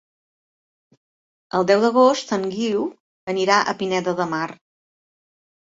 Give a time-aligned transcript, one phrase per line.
[1.59, 2.89] El deu d'agost en Guiu
[3.35, 4.45] anirà a Pineda de Mar.